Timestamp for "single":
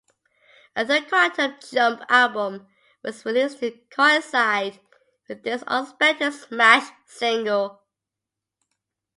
7.05-7.83